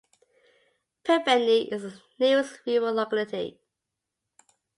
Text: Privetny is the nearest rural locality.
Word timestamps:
Privetny 1.05 1.71
is 1.71 1.83
the 1.83 2.01
nearest 2.19 2.59
rural 2.65 2.91
locality. 2.95 3.59